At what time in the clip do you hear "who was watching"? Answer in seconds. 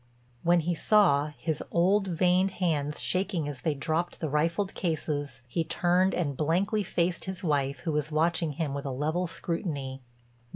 7.81-8.53